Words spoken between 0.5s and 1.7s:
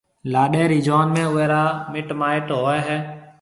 رِي جان ۾ اوئيَ را